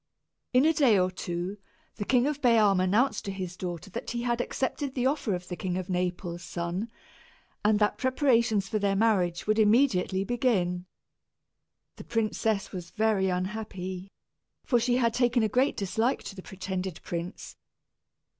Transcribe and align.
In 0.51 0.65
a 0.65 0.73
day 0.73 0.97
or 0.97 1.11
two, 1.11 1.59
the 1.97 2.05
King 2.05 2.25
of 2.25 2.41
Bealm 2.41 2.79
announced 2.83 3.23
to 3.25 3.31
his 3.31 3.55
daughter 3.55 3.91
that 3.91 4.09
he 4.09 4.23
had 4.23 4.41
accepted 4.41 4.95
the 4.95 5.05
offer 5.05 5.35
of 5.35 5.47
the 5.47 5.55
King 5.55 5.77
of 5.77 5.91
Naples' 5.91 6.43
son, 6.43 6.89
and 7.63 7.77
that 7.77 7.99
preparations 7.99 8.67
for 8.67 8.79
their 8.79 8.95
marriage 8.95 9.45
would 9.45 9.59
immediately 9.59 10.23
begin. 10.23 10.87
The 11.97 12.03
princess 12.03 12.71
was 12.71 12.89
very 12.89 13.29
unhappy, 13.29 14.09
for 14.65 14.79
she 14.79 14.97
had 14.97 15.13
taken 15.13 15.43
a 15.43 15.47
great 15.47 15.77
dislike 15.77 16.23
to 16.23 16.35
the 16.35 16.41
pretended 16.41 16.99
prince. 17.03 17.55